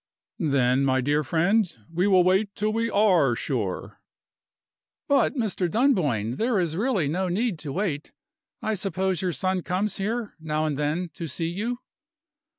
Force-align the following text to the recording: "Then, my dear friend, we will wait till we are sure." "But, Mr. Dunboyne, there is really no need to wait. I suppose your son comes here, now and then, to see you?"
"Then, 0.39 0.83
my 0.83 0.99
dear 0.99 1.23
friend, 1.23 1.71
we 1.93 2.07
will 2.07 2.23
wait 2.23 2.55
till 2.55 2.73
we 2.73 2.89
are 2.89 3.35
sure." 3.35 4.01
"But, 5.07 5.35
Mr. 5.35 5.69
Dunboyne, 5.69 6.37
there 6.37 6.59
is 6.59 6.75
really 6.75 7.07
no 7.07 7.27
need 7.29 7.59
to 7.59 7.71
wait. 7.71 8.11
I 8.63 8.73
suppose 8.73 9.21
your 9.21 9.31
son 9.31 9.61
comes 9.61 9.97
here, 9.97 10.33
now 10.39 10.65
and 10.65 10.75
then, 10.75 11.09
to 11.13 11.27
see 11.27 11.49
you?" 11.49 11.81